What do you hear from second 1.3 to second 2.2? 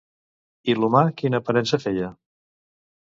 aparença feia?